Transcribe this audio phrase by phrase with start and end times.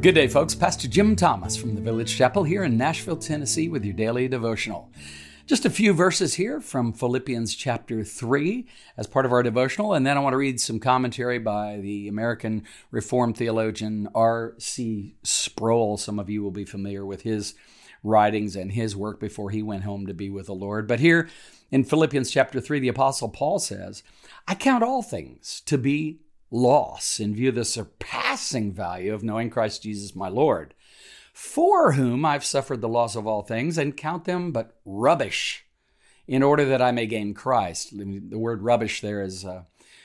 [0.00, 0.54] Good day, folks.
[0.54, 4.92] Pastor Jim Thomas from the Village Chapel here in Nashville, Tennessee, with your daily devotional.
[5.44, 8.64] Just a few verses here from Philippians chapter 3
[8.96, 12.06] as part of our devotional, and then I want to read some commentary by the
[12.06, 12.62] American
[12.92, 15.16] Reformed theologian R.C.
[15.24, 15.96] Sproul.
[15.96, 17.54] Some of you will be familiar with his
[18.04, 20.86] writings and his work before he went home to be with the Lord.
[20.86, 21.28] But here
[21.72, 24.04] in Philippians chapter 3, the Apostle Paul says,
[24.46, 29.50] I count all things to be loss in view of the surpassing value of knowing
[29.50, 30.74] Christ Jesus my Lord,
[31.32, 35.64] for whom I've suffered the loss of all things and count them but rubbish
[36.26, 37.96] in order that I may gain Christ.
[37.96, 39.62] The word rubbish there is uh,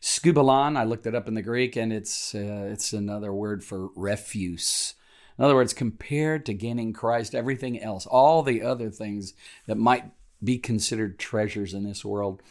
[0.00, 0.76] skubalon.
[0.76, 4.94] I looked it up in the Greek and it's, uh, it's another word for refuse.
[5.38, 9.34] In other words, compared to gaining Christ, everything else, all the other things
[9.66, 10.04] that might
[10.42, 12.42] be considered treasures in this world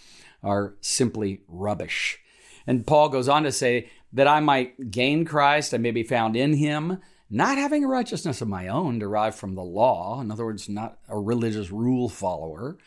[0.43, 2.19] are simply rubbish.
[2.67, 6.35] And Paul goes on to say that I might gain Christ, I may be found
[6.35, 6.99] in him,
[7.29, 10.21] not having a righteousness of my own derived from the law.
[10.21, 12.77] In other words, not a religious rule follower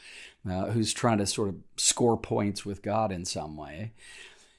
[0.49, 3.93] uh, who's trying to sort of score points with God in some way.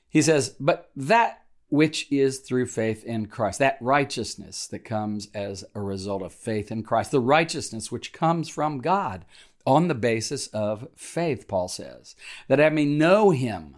[0.09, 5.64] He says, but that which is through faith in Christ, that righteousness that comes as
[5.76, 9.23] a result of faith in Christ, the righteousness which comes from God
[9.66, 12.16] on the basis of faith, Paul says,
[12.48, 13.76] that I may know him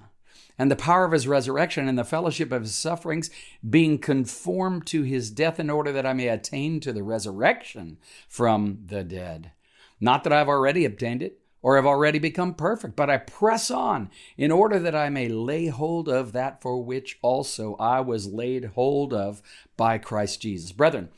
[0.58, 3.30] and the power of his resurrection and the fellowship of his sufferings,
[3.68, 8.80] being conformed to his death, in order that I may attain to the resurrection from
[8.86, 9.52] the dead.
[10.00, 14.10] Not that I've already obtained it or have already become perfect, but I press on
[14.38, 18.66] in order that I may lay hold of that for which also I was laid
[18.66, 19.42] hold of
[19.78, 20.72] by Christ Jesus.
[20.72, 21.10] Brethren,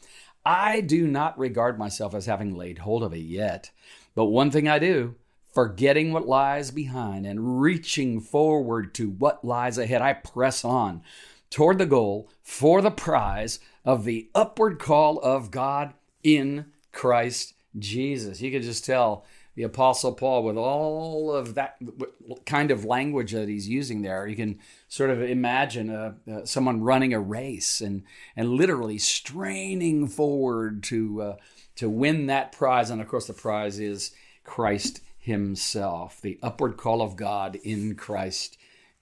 [0.45, 3.72] I do not regard myself as having laid hold of it yet,
[4.16, 5.16] but one thing I do
[5.54, 10.02] forgetting what lies behind and reaching forward to what lies ahead.
[10.02, 11.04] I press on
[11.50, 15.94] toward the goal for the prize of the upward call of God
[16.24, 18.41] in Christ Jesus.
[18.41, 19.25] You could just tell
[19.56, 21.78] the Apostle Paul, with all of that
[22.47, 26.81] kind of language that he's using there, you can sort of imagine a, uh, someone
[26.81, 28.02] running a race and,
[28.35, 31.35] and literally straining forward to, uh,
[31.75, 32.90] to win that prize.
[32.90, 34.12] And of course, the prize is
[34.44, 38.57] Christ himself, the upward call of God in Christ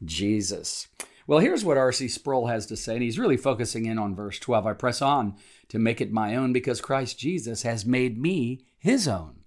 [0.05, 0.87] Jesus.
[1.25, 2.09] Well, here's what R.C.
[2.09, 4.67] Sproul has to say, and he's really focusing in on verse 12.
[4.67, 5.35] I press on
[5.69, 9.39] to make it my own because Christ Jesus has made me his own.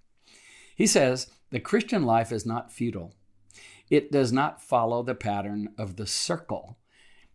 [0.74, 3.14] He says, The Christian life is not futile,
[3.88, 6.78] it does not follow the pattern of the circle.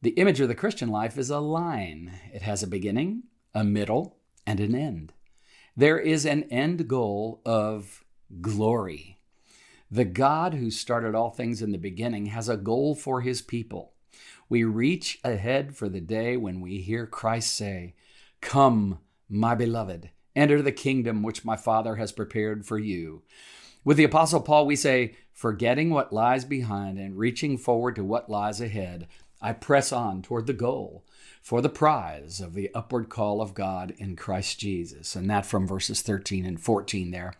[0.01, 3.23] The image of the Christian life is a line, it has a beginning,
[3.53, 5.13] a middle, and an end.
[5.77, 8.03] There is an end goal of
[8.41, 9.18] glory.
[9.91, 13.93] The God who started all things in the beginning has a goal for his people.
[14.47, 17.95] We reach ahead for the day when we hear Christ say,
[18.39, 23.23] Come, my beloved, enter the kingdom which my Father has prepared for you.
[23.83, 28.29] With the Apostle Paul, we say, Forgetting what lies behind and reaching forward to what
[28.29, 29.07] lies ahead,
[29.41, 31.03] I press on toward the goal
[31.41, 35.15] for the prize of the upward call of God in Christ Jesus.
[35.15, 37.33] And that from verses 13 and 14 there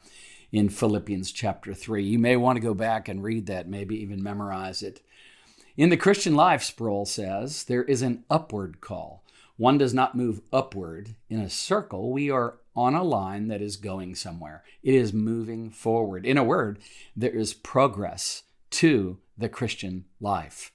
[0.52, 2.04] in Philippians chapter 3.
[2.04, 5.02] You may want to go back and read that, maybe even memorize it.
[5.78, 9.24] In the Christian life, Sproul says, there is an upward call.
[9.58, 12.12] One does not move upward in a circle.
[12.12, 14.64] We are on a line that is going somewhere.
[14.84, 16.26] It is moving forward.
[16.26, 16.80] In a word,
[17.16, 20.72] there is progress to the Christian life.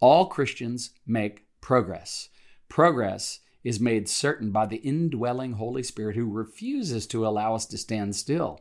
[0.00, 2.28] All Christians make progress.
[2.68, 7.78] Progress is made certain by the indwelling Holy Spirit who refuses to allow us to
[7.78, 8.60] stand still.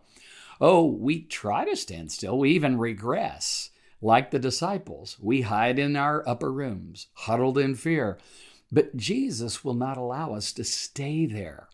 [0.59, 2.38] Oh, we try to stand still.
[2.38, 3.69] We even regress.
[4.01, 8.19] Like the disciples, we hide in our upper rooms, huddled in fear.
[8.72, 11.68] But Jesus will not allow us to stay there.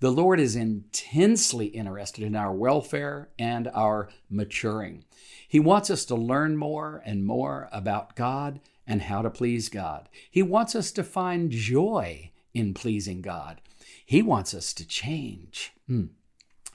[0.00, 5.04] The Lord is intensely interested in our welfare and our maturing.
[5.46, 10.08] He wants us to learn more and more about God and how to please God.
[10.30, 13.60] He wants us to find joy in pleasing God.
[14.04, 15.72] He wants us to change.
[15.86, 16.06] Hmm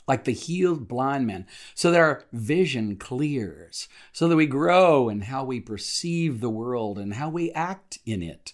[0.07, 5.21] like the healed blind man, so that our vision clears, so that we grow in
[5.21, 8.53] how we perceive the world and how we act in it.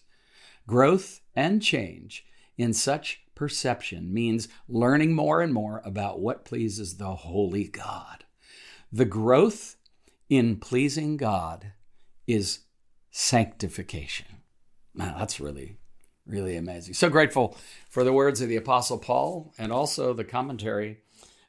[0.68, 2.26] Growth and change
[2.58, 8.24] in such perception means learning more and more about what pleases the Holy God.
[8.92, 9.78] The growth
[10.30, 11.74] in pleasing God
[12.28, 12.60] is
[13.10, 14.28] sanctification.
[14.94, 15.78] Now, that's really,
[16.26, 16.94] really amazing.
[16.94, 17.58] So grateful
[17.90, 21.00] for the words of the Apostle Paul and also the commentary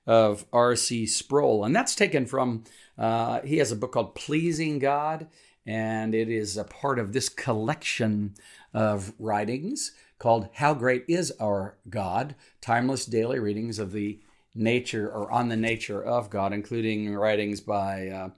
[0.07, 1.07] of R.C.
[1.07, 1.65] Sproul.
[1.65, 2.65] And that's taken from,
[2.99, 5.29] uh, he has a book called Pleasing God,
[5.65, 8.35] and it is a part of this collection
[8.75, 12.35] of writings called How Great Is Our God?
[12.61, 14.19] Timeless Daily Readings of the
[14.55, 18.29] Nature or on the Nature of God, including writings by uh,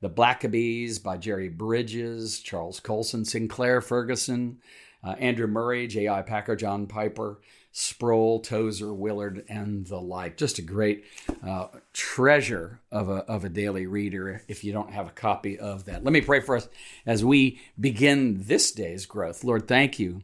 [0.00, 4.58] the Blackabys, by Jerry Bridges, Charles Colson, Sinclair Ferguson,
[5.06, 6.22] uh, Andrew Murray, J.I.
[6.22, 7.38] Packer, John Piper,
[7.70, 10.36] Sproul, Tozer, Willard, and the like.
[10.36, 11.04] Just a great
[11.46, 15.84] uh, treasure of a, of a daily reader if you don't have a copy of
[15.84, 16.02] that.
[16.02, 16.68] Let me pray for us
[17.04, 19.44] as we begin this day's growth.
[19.44, 20.22] Lord, thank you.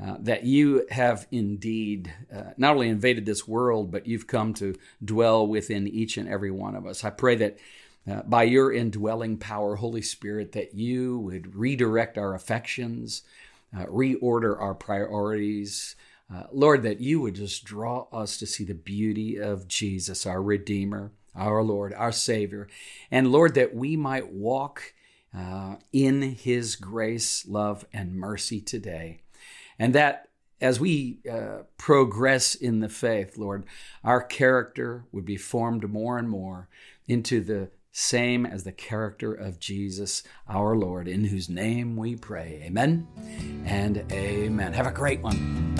[0.00, 4.76] Uh, that you have indeed uh, not only invaded this world, but you've come to
[5.04, 7.02] dwell within each and every one of us.
[7.02, 7.58] I pray that
[8.08, 13.22] uh, by your indwelling power, Holy Spirit, that you would redirect our affections,
[13.76, 15.96] uh, reorder our priorities.
[16.32, 20.42] Uh, Lord, that you would just draw us to see the beauty of Jesus, our
[20.42, 22.68] Redeemer, our Lord, our Savior.
[23.10, 24.94] And Lord, that we might walk
[25.36, 29.22] uh, in His grace, love, and mercy today.
[29.78, 30.28] And that
[30.60, 33.64] as we uh, progress in the faith, Lord,
[34.02, 36.68] our character would be formed more and more
[37.06, 42.62] into the same as the character of Jesus our Lord, in whose name we pray.
[42.64, 43.08] Amen
[43.66, 44.72] and amen.
[44.72, 45.74] Have a great one.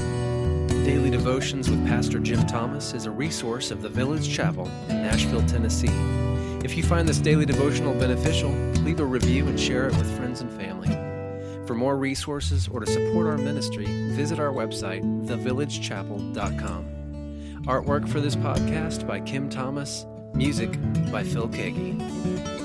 [0.85, 5.47] Daily Devotions with Pastor Jim Thomas is a resource of the Village Chapel in Nashville,
[5.47, 5.93] Tennessee.
[6.65, 8.51] If you find this daily devotional beneficial,
[8.83, 10.89] leave a review and share it with friends and family.
[11.69, 17.65] For more resources or to support our ministry, visit our website, thevillagechapel.com.
[17.65, 20.05] Artwork for this podcast by Kim Thomas
[20.39, 20.71] Music
[21.11, 22.58] by Phil Keaggy.